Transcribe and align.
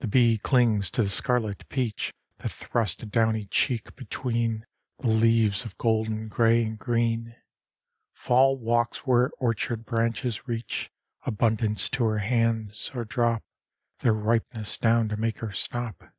The 0.00 0.08
bee 0.08 0.36
clings 0.36 0.90
to 0.90 1.02
the 1.02 1.08
scarlet 1.08 1.66
peach, 1.70 2.12
That 2.36 2.50
thrusts 2.52 3.02
a 3.02 3.06
downy 3.06 3.46
cheek 3.46 3.96
between 3.96 4.66
The 4.98 5.06
leaves 5.08 5.64
of 5.64 5.78
golden 5.78 6.28
gray 6.28 6.62
and 6.62 6.78
green; 6.78 7.34
Fall 8.12 8.58
walks 8.58 9.06
where 9.06 9.30
orchard 9.38 9.86
branches 9.86 10.46
reach 10.46 10.90
Abundance 11.24 11.88
to 11.88 12.04
her 12.04 12.18
hands, 12.18 12.90
or 12.94 13.06
drop 13.06 13.42
Their 14.00 14.12
ripeness 14.12 14.76
down 14.76 15.08
to 15.08 15.16
make 15.16 15.38
her 15.38 15.52
stop. 15.52 16.12